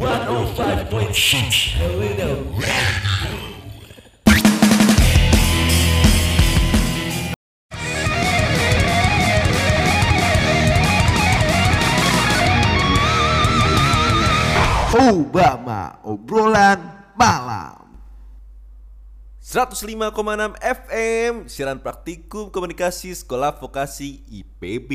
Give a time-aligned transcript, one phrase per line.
[0.00, 2.32] 105.6 Helena
[14.96, 16.80] Obama obrolan
[17.12, 17.84] malam.
[19.44, 19.84] 105,6
[20.64, 24.88] FM Siaran Praktikum Komunikasi Sekolah Vokasi IPB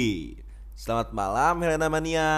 [0.73, 2.33] Selamat malam Helena Mania.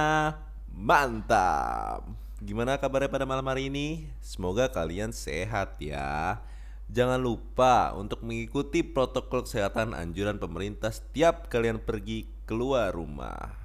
[0.67, 4.05] Mantap Gimana kabarnya pada malam hari ini?
[4.21, 6.37] Semoga kalian sehat ya
[6.85, 13.57] Jangan lupa untuk mengikuti protokol kesehatan anjuran pemerintah setiap kalian pergi keluar rumah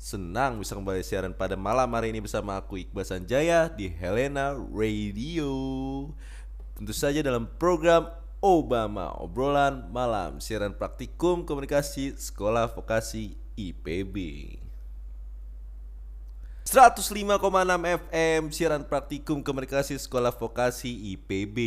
[0.00, 5.54] Senang bisa kembali siaran pada malam hari ini bersama aku Iqbal Sanjaya di Helena Radio.
[6.74, 8.10] Tentu saja dalam program
[8.42, 14.61] Obama Obrolan Malam siaran praktikum komunikasi Sekolah Vokasi IPB.
[16.62, 17.26] 105,6
[18.06, 21.58] FM siaran praktikum komunikasi Sekolah Vokasi IPB.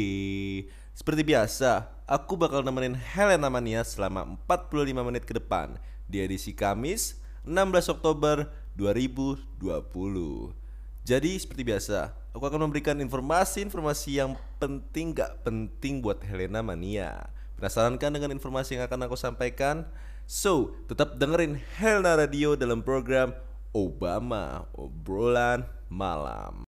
[0.96, 5.76] Seperti biasa, aku bakal nemenin Helena Mania selama 45 menit ke depan
[6.08, 8.48] di edisi Kamis 16 Oktober
[8.80, 10.56] 2020.
[11.04, 17.28] Jadi seperti biasa, aku akan memberikan informasi-informasi yang penting gak penting buat Helena Mania.
[17.60, 19.92] Penasaran kan dengan informasi yang akan aku sampaikan?
[20.24, 23.36] So, tetap dengerin Helena Radio dalam program
[23.76, 26.64] Obama Obrolan Malam.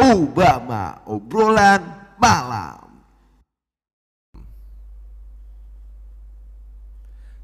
[0.00, 1.84] Obama obrolan
[2.16, 3.04] malam.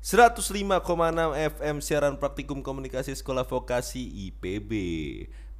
[0.00, 0.72] 105,6
[1.60, 4.72] FM siaran praktikum komunikasi sekolah vokasi IPB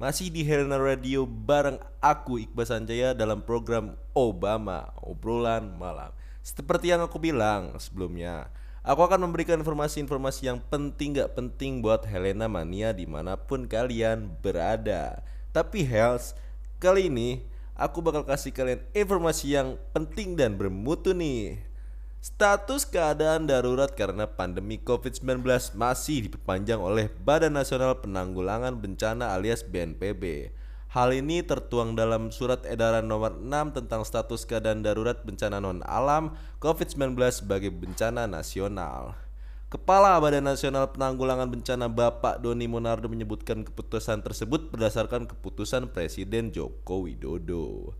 [0.01, 7.03] Masih di Helena Radio bareng aku Iqbal Sanjaya dalam program Obama Obrolan Malam Seperti yang
[7.03, 8.47] aku bilang sebelumnya
[8.87, 14.31] Aku akan memberikan informasi-informasi yang penting gak penting buat Helena Mania di mana pun kalian
[14.39, 15.19] berada
[15.51, 16.39] Tapi Health,
[16.79, 17.43] kali ini
[17.75, 21.59] aku bakal kasih kalian informasi yang penting dan bermutu nih
[22.23, 25.43] Status keadaan darurat karena pandemi COVID-19
[25.77, 30.51] masih diperpanjang oleh Badan Nasional Penanggulangan Bencana alias BNPB.
[30.87, 36.31] Hal ini tertuang dalam surat edaran nomor 6 tentang status keadaan darurat bencana non alam
[36.63, 39.19] COVID-19 sebagai bencana nasional.
[39.67, 47.03] Kepala Badan Nasional Penanggulangan Bencana Bapak Doni Monardo menyebutkan keputusan tersebut berdasarkan keputusan Presiden Joko
[47.03, 47.91] Widodo.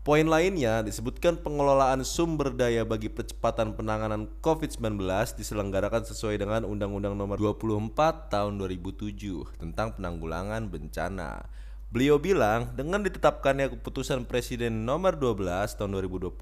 [0.00, 4.96] Poin lainnya disebutkan pengelolaan sumber daya bagi percepatan penanganan COVID-19
[5.36, 11.44] diselenggarakan sesuai dengan Undang-Undang Nomor 24 Tahun 2007 tentang penanggulangan bencana.
[11.88, 16.36] Beliau bilang dengan ditetapkannya keputusan Presiden Nomor 12 Tahun 2020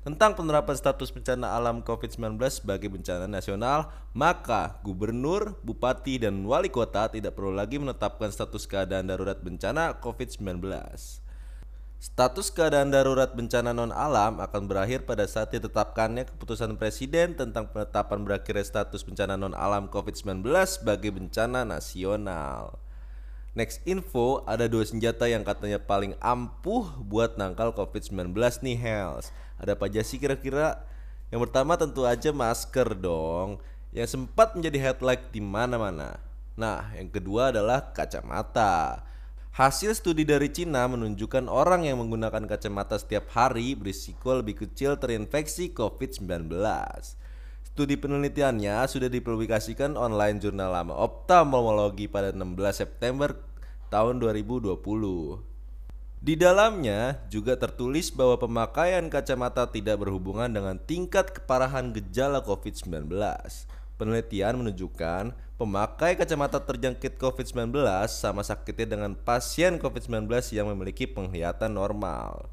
[0.00, 7.12] tentang penerapan status bencana alam COVID-19 sebagai bencana nasional, maka gubernur, bupati, dan wali kota
[7.12, 10.56] tidak perlu lagi menetapkan status keadaan darurat bencana COVID-19.
[12.00, 18.24] Status keadaan darurat bencana non alam akan berakhir pada saat ditetapkannya keputusan Presiden tentang penetapan
[18.24, 22.87] berakhirnya status bencana non alam COVID-19 sebagai bencana nasional.
[23.58, 28.30] Next info, ada dua senjata yang katanya paling ampuh buat nangkal COVID-19
[28.62, 29.34] nih Hells.
[29.58, 30.86] Ada apa aja sih kira-kira?
[31.34, 33.58] Yang pertama tentu aja masker dong,
[33.90, 36.22] yang sempat menjadi headlight di mana-mana.
[36.54, 39.02] Nah, yang kedua adalah kacamata.
[39.50, 45.74] Hasil studi dari Cina menunjukkan orang yang menggunakan kacamata setiap hari berisiko lebih kecil terinfeksi
[45.74, 46.46] COVID-19.
[47.66, 53.47] Studi penelitiannya sudah dipublikasikan online jurnal lama Ophthalmology pada 16 September
[53.88, 54.78] tahun 2020.
[56.18, 63.06] Di dalamnya juga tertulis bahwa pemakaian kacamata tidak berhubungan dengan tingkat keparahan gejala COVID-19.
[63.98, 72.50] Penelitian menunjukkan pemakai kacamata terjangkit COVID-19 sama sakitnya dengan pasien COVID-19 yang memiliki penglihatan normal.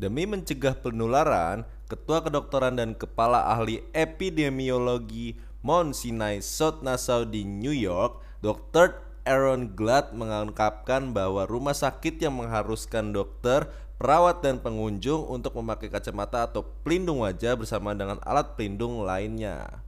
[0.00, 7.76] Demi mencegah penularan, Ketua Kedokteran dan Kepala Ahli Epidemiologi Mount Sinai South Nassau di New
[7.76, 9.09] York, Dr.
[9.24, 13.68] Aaron Glad mengungkapkan bahwa rumah sakit yang mengharuskan dokter,
[14.00, 19.84] perawat dan pengunjung untuk memakai kacamata atau pelindung wajah bersama dengan alat pelindung lainnya.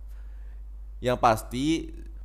[1.00, 1.66] Yang pasti,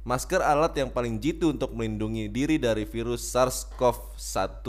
[0.03, 4.67] masker alat yang paling jitu untuk melindungi diri dari virus SARS-CoV-1.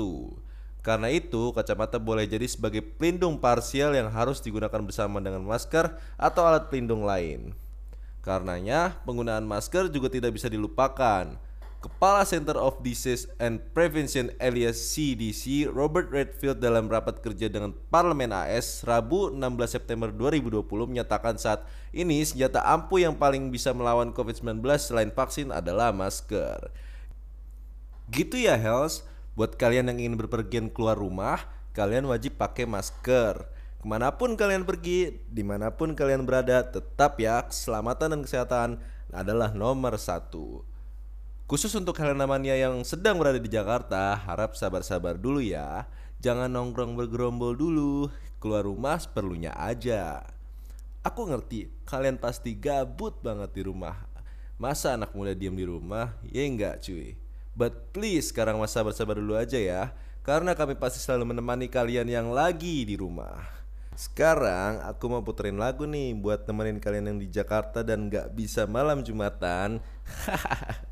[0.81, 6.43] Karena itu, kacamata boleh jadi sebagai pelindung parsial yang harus digunakan bersama dengan masker atau
[6.47, 7.53] alat pelindung lain.
[8.23, 11.48] Karenanya, penggunaan masker juga tidak bisa dilupakan.
[11.79, 18.35] Kepala Center of Disease and Prevention alias CDC Robert Redfield dalam rapat kerja dengan Parlemen
[18.35, 21.63] AS Rabu 16 September 2020 menyatakan saat
[21.95, 26.75] ini senjata ampuh yang paling bisa melawan COVID-19 selain vaksin adalah masker.
[28.11, 29.07] Gitu ya Hells,
[29.39, 31.47] buat kalian yang ingin berpergian keluar rumah,
[31.79, 33.47] kalian wajib pakai masker.
[33.79, 38.69] Ke mana pun kalian pergi, di mana pun kalian berada, tetap ya keselamatan dan kesehatan
[39.15, 40.67] adalah nomor satu.
[41.49, 45.89] Khusus untuk kalian namanya yang sedang berada di Jakarta, harap sabar-sabar dulu ya.
[46.21, 50.29] Jangan nongkrong bergerombol dulu, keluar rumah seperlunya aja.
[51.01, 53.97] Aku ngerti, kalian pasti gabut banget di rumah.
[54.61, 56.21] Masa anak muda diem di rumah?
[56.29, 57.17] Ya enggak cuy.
[57.57, 59.97] But please sekarang masa sabar-sabar dulu aja ya.
[60.29, 63.41] Karena kami pasti selalu menemani kalian yang lagi di rumah.
[63.97, 68.69] Sekarang aku mau puterin lagu nih buat temenin kalian yang di Jakarta dan nggak bisa
[68.69, 69.81] malam Jumatan.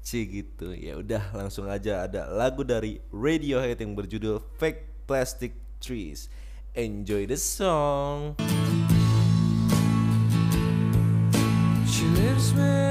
[0.00, 0.72] C gitu.
[0.74, 6.32] Ya udah langsung aja ada lagu dari Radiohead yang berjudul Fake Plastic Trees.
[6.74, 8.38] Enjoy the song.
[11.86, 12.89] She lives with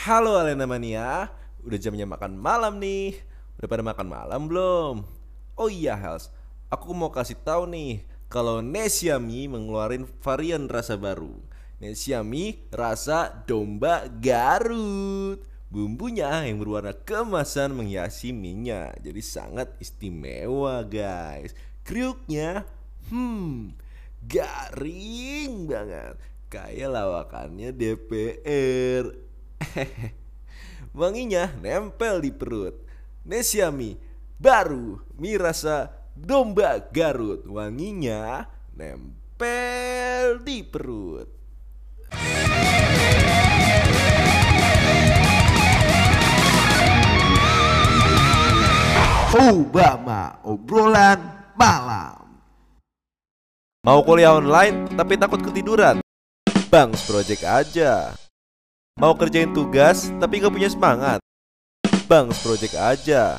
[0.00, 1.28] Halo Alena Mania,
[1.60, 3.20] udah jamnya makan malam nih.
[3.60, 5.04] Udah pada makan malam belum?
[5.60, 6.32] Oh iya Hels,
[6.72, 8.00] aku mau kasih tahu nih
[8.32, 11.36] kalau Nesiami mengeluarin varian rasa baru.
[11.84, 15.44] Nesiami rasa domba Garut.
[15.68, 21.52] Bumbunya yang berwarna kemasan menghiasi minyak, jadi sangat istimewa guys.
[21.84, 22.64] Kriuknya,
[23.12, 23.76] hmm,
[24.24, 26.16] garing banget,
[26.48, 29.28] kayak lawakannya DPR.
[30.98, 32.74] Wanginya nempel di perut.
[33.26, 33.94] Nesiami
[34.40, 37.46] baru mie rasa domba Garut.
[37.46, 41.28] Wanginya nempel di perut.
[49.30, 52.18] Obama obrolan malam.
[53.86, 56.02] Mau kuliah online tapi takut ketiduran?
[56.68, 58.12] Bangs Project aja.
[58.98, 61.22] Mau kerjain tugas tapi gak punya semangat?
[62.10, 63.38] Bangs Project aja.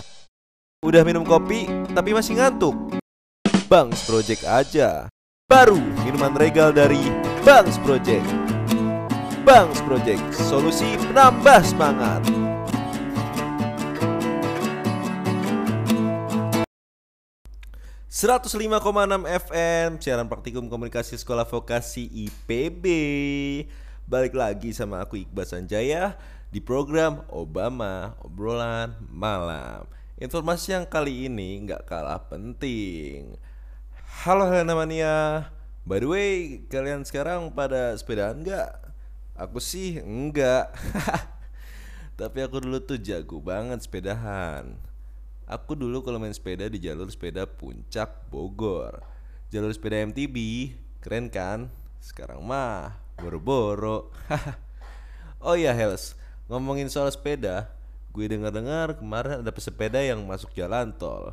[0.79, 2.77] Udah minum kopi tapi masih ngantuk?
[3.67, 5.11] Bangs Project aja.
[5.51, 7.11] Baru minuman regal dari
[7.43, 8.23] Bangs Project.
[9.43, 12.23] Bangs Project, solusi penambah semangat.
[18.11, 22.85] ...105,6 FM Siaran praktikum komunikasi sekolah vokasi IPB
[24.11, 26.19] Balik lagi sama aku Iqbal Sanjaya
[26.51, 29.87] Di program Obama Obrolan Malam
[30.19, 33.39] Informasi yang kali ini nggak kalah penting
[34.27, 35.47] Halo Helena Mania
[35.87, 38.83] By the way, kalian sekarang pada sepedaan nggak?
[39.39, 40.75] Aku sih enggak
[42.19, 44.75] Tapi aku dulu tuh jago banget sepedahan
[45.47, 49.03] Aku dulu kalau main sepeda di jalur sepeda Puncak Bogor.
[49.51, 50.35] Jalur sepeda MTB,
[51.03, 51.67] keren kan?
[51.99, 54.09] Sekarang mah boro-boro.
[55.45, 56.17] oh iya Hels,
[56.49, 57.69] ngomongin soal sepeda,
[58.09, 61.31] gue dengar-dengar kemarin ada pesepeda yang masuk jalan tol.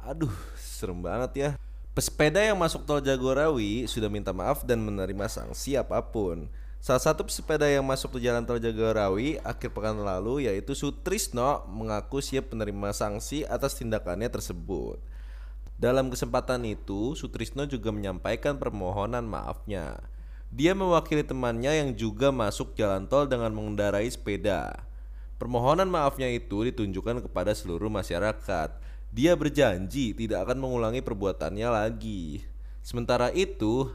[0.00, 1.50] Aduh, serem banget ya.
[1.92, 6.48] Pesepeda yang masuk tol Jagorawi sudah minta maaf dan menerima sanksi apa pun.
[6.80, 12.22] Salah satu pesepeda yang masuk ke jalan tol Jagorawi akhir pekan lalu yaitu Sutrisno mengaku
[12.22, 15.00] siap menerima sanksi atas tindakannya tersebut.
[15.76, 20.00] Dalam kesempatan itu, Sutrisno juga menyampaikan permohonan maafnya.
[20.50, 24.86] Dia mewakili temannya yang juga masuk jalan tol dengan mengendarai sepeda.
[25.36, 28.70] Permohonan maafnya itu ditunjukkan kepada seluruh masyarakat.
[29.12, 32.46] Dia berjanji tidak akan mengulangi perbuatannya lagi.
[32.80, 33.90] Sementara itu,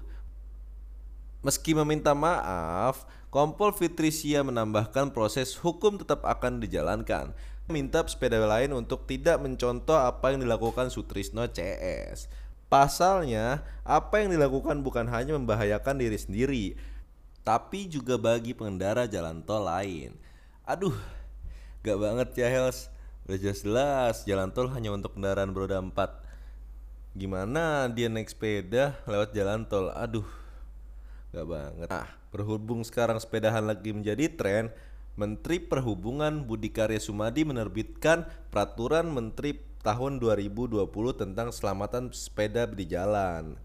[1.41, 7.33] Meski meminta maaf, Kompol Fitrisia menambahkan proses hukum tetap akan dijalankan.
[7.65, 12.29] Minta sepeda lain untuk tidak mencontoh apa yang dilakukan Sutrisno CS.
[12.71, 16.65] Pasalnya, apa yang dilakukan bukan hanya membahayakan diri sendiri,
[17.43, 20.15] tapi juga bagi pengendara jalan tol lain.
[20.63, 20.95] Aduh,
[21.83, 22.87] gak banget ya Hels.
[23.27, 25.91] Udah jelas-jelas jalan tol hanya untuk kendaraan beroda 4.
[27.11, 29.91] Gimana dia naik sepeda lewat jalan tol?
[29.91, 30.27] Aduh,
[31.35, 31.87] gak banget.
[31.91, 34.71] Nah, berhubung sekarang sepedahan lagi menjadi tren,
[35.19, 40.85] Menteri Perhubungan Budi Karya Sumadi menerbitkan Peraturan Menteri tahun 2020
[41.17, 43.57] tentang keselamatan sepeda di jalan.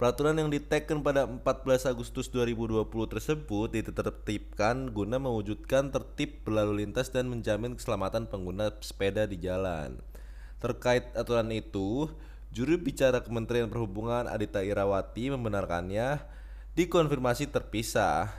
[0.00, 7.28] Peraturan yang diteken pada 14 Agustus 2020 tersebut ditertibkan guna mewujudkan tertib berlalu lintas dan
[7.28, 10.00] menjamin keselamatan pengguna sepeda di jalan.
[10.56, 12.08] Terkait aturan itu,
[12.48, 16.24] juru bicara Kementerian Perhubungan Adita Irawati membenarkannya
[16.80, 18.32] dikonfirmasi terpisah.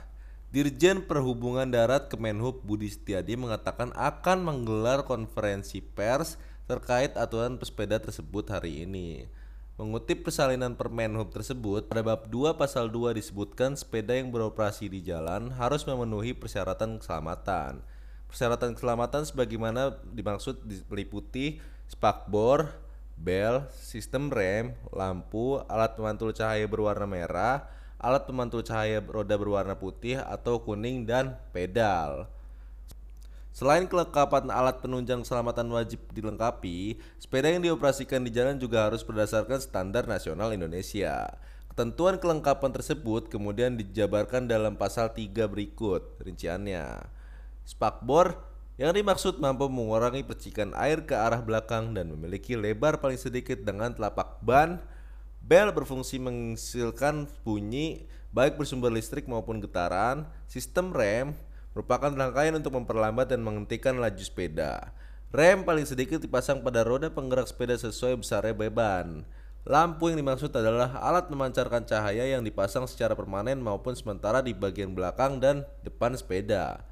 [0.50, 6.36] Dirjen Perhubungan Darat Kemenhub Budi Setiadi mengatakan akan menggelar konferensi pers
[6.72, 9.28] terkait aturan pesepeda tersebut hari ini.
[9.76, 15.52] Mengutip persalinan Permenhub tersebut, pada bab 2 pasal 2 disebutkan sepeda yang beroperasi di jalan
[15.52, 17.84] harus memenuhi persyaratan keselamatan.
[18.24, 21.60] Persyaratan keselamatan sebagaimana dimaksud meliputi
[21.92, 22.72] spakbor,
[23.20, 27.68] bel, sistem rem, lampu, alat pemantul cahaya berwarna merah,
[28.00, 32.32] alat pemantul cahaya roda berwarna putih atau kuning dan pedal.
[33.52, 39.60] Selain kelengkapan alat penunjang keselamatan wajib dilengkapi, sepeda yang dioperasikan di jalan juga harus berdasarkan
[39.60, 41.36] standar nasional Indonesia.
[41.68, 47.04] Ketentuan kelengkapan tersebut kemudian dijabarkan dalam pasal 3 berikut rinciannya.
[47.68, 48.40] Spakbor
[48.80, 53.92] yang dimaksud mampu mengurangi percikan air ke arah belakang dan memiliki lebar paling sedikit dengan
[53.92, 54.80] telapak ban.
[55.44, 60.24] Bel berfungsi menghasilkan bunyi baik bersumber listrik maupun getaran.
[60.48, 61.36] Sistem rem
[61.72, 64.92] merupakan rangkaian untuk memperlambat dan menghentikan laju sepeda.
[65.32, 69.24] Rem paling sedikit dipasang pada roda penggerak sepeda sesuai besarnya beban.
[69.62, 74.92] Lampu yang dimaksud adalah alat memancarkan cahaya yang dipasang secara permanen maupun sementara di bagian
[74.92, 76.82] belakang dan depan sepeda.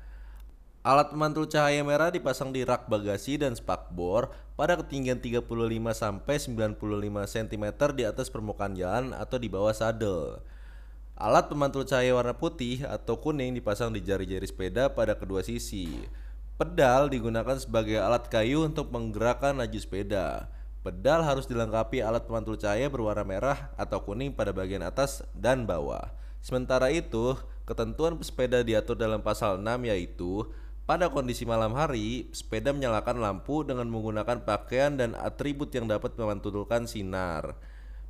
[0.80, 5.44] Alat pemantul cahaya merah dipasang di rak bagasi dan spakbor pada ketinggian 35
[5.92, 6.80] sampai 95
[7.28, 10.40] cm di atas permukaan jalan atau di bawah sadel.
[11.20, 16.08] Alat pemantul cahaya warna putih atau kuning dipasang di jari-jari sepeda pada kedua sisi.
[16.56, 20.48] Pedal digunakan sebagai alat kayu untuk menggerakkan laju sepeda.
[20.80, 26.08] Pedal harus dilengkapi alat pemantul cahaya berwarna merah atau kuning pada bagian atas dan bawah.
[26.40, 27.36] Sementara itu,
[27.68, 30.48] ketentuan pesepeda diatur dalam pasal 6 yaitu
[30.88, 36.88] pada kondisi malam hari, sepeda menyalakan lampu dengan menggunakan pakaian dan atribut yang dapat memantulkan
[36.88, 37.60] sinar.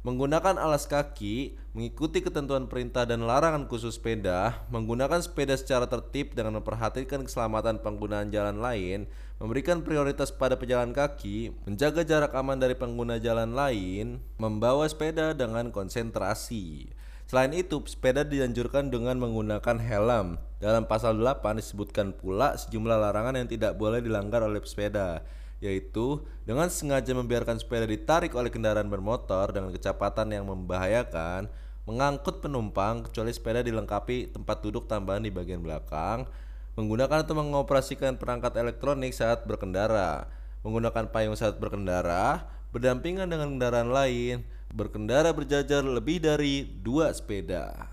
[0.00, 6.57] Menggunakan alas kaki, mengikuti ketentuan perintah dan larangan khusus sepeda, menggunakan sepeda secara tertib dengan
[6.57, 9.04] memperhatikan keselamatan penggunaan jalan lain,
[9.37, 15.69] memberikan prioritas pada pejalan kaki, menjaga jarak aman dari pengguna jalan lain, membawa sepeda dengan
[15.69, 16.88] konsentrasi.
[17.28, 20.40] Selain itu, sepeda dianjurkan dengan menggunakan helm.
[20.64, 25.21] Dalam pasal 8 disebutkan pula sejumlah larangan yang tidak boleh dilanggar oleh pesepeda
[25.61, 31.52] yaitu dengan sengaja membiarkan sepeda ditarik oleh kendaraan bermotor dengan kecepatan yang membahayakan,
[31.85, 36.25] mengangkut penumpang kecuali sepeda dilengkapi tempat duduk tambahan di bagian belakang,
[36.81, 40.33] menggunakan atau mengoperasikan perangkat elektronik saat berkendara,
[40.64, 44.40] menggunakan payung saat berkendara, berdampingan dengan kendaraan lain,
[44.73, 47.90] berkendara berjajar lebih dari dua sepeda.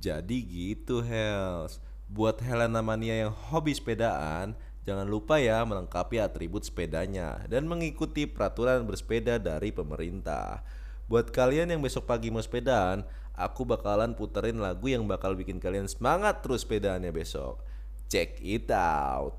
[0.00, 1.82] Jadi gitu Hels.
[2.10, 4.58] Buat Helena Mania yang hobi sepedaan,
[4.90, 10.66] Jangan lupa ya melengkapi atribut sepedanya dan mengikuti peraturan bersepeda dari pemerintah.
[11.06, 13.06] Buat kalian yang besok pagi mau sepedaan,
[13.38, 17.62] aku bakalan puterin lagu yang bakal bikin kalian semangat terus sepedaannya besok.
[18.10, 19.38] Check it out.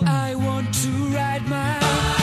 [0.00, 2.21] I want to ride my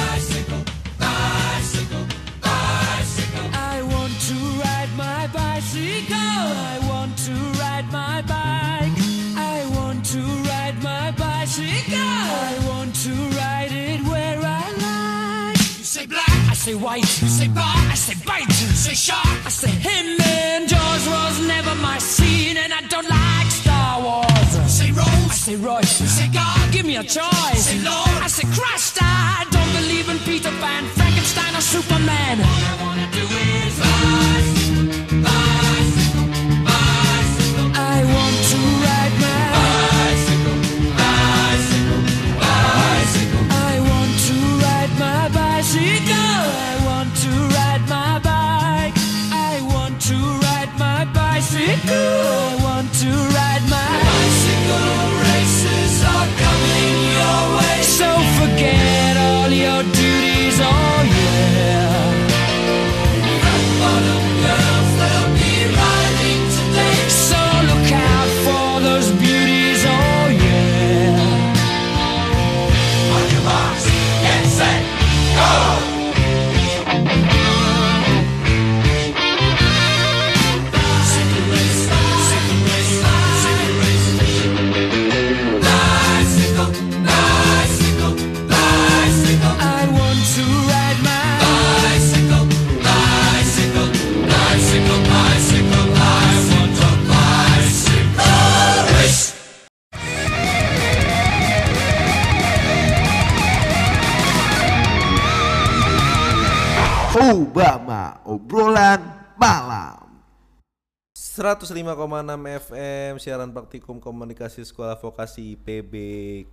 [27.00, 27.66] a choice.
[27.66, 28.24] Say Lord.
[28.24, 28.98] I say Christ.
[29.02, 32.79] I don't believe in Peter Pan, Frankenstein, or Superman.
[107.30, 109.06] Obama obrolan
[109.38, 110.26] malam.
[111.14, 111.78] 105,6
[112.66, 115.94] FM siaran praktikum komunikasi sekolah vokasi IPB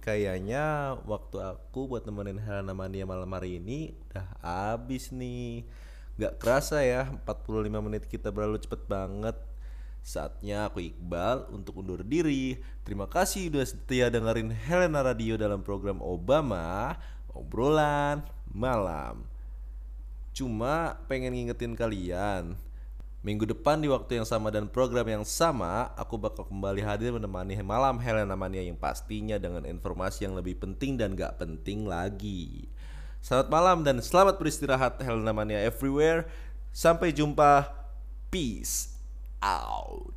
[0.05, 5.65] kayaknya waktu aku buat nemenin Helena Mania malam hari ini udah habis nih.
[6.21, 9.41] Gak kerasa ya 45 menit kita berlalu cepet banget.
[10.05, 12.61] Saatnya aku Iqbal untuk undur diri.
[12.85, 17.01] Terima kasih udah setia dengerin Helena Radio dalam program Obama
[17.33, 19.36] Obrolan Malam
[20.37, 22.61] Cuma pengen ngingetin kalian
[23.27, 27.59] Minggu depan di waktu yang sama dan program yang sama, aku bakal kembali hadir menemani
[27.59, 32.71] malam Helena Mania yang pastinya dengan informasi yang lebih penting dan gak penting lagi.
[33.19, 36.31] Selamat malam dan selamat beristirahat Helena Mania everywhere.
[36.71, 37.67] Sampai jumpa.
[38.31, 38.95] Peace
[39.43, 40.15] out.